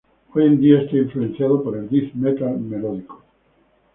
[0.33, 3.23] Hoy en día está influenciado por el Death Metal Melódico.